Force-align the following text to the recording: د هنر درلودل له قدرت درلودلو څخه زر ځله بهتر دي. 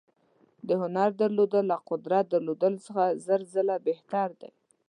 د 0.67 0.69
هنر 0.81 1.09
درلودل 1.19 1.65
له 1.71 1.77
قدرت 1.89 2.25
درلودلو 2.33 2.83
څخه 2.87 3.03
زر 3.25 3.41
ځله 3.53 3.75
بهتر 3.87 4.29
دي. 4.41 4.51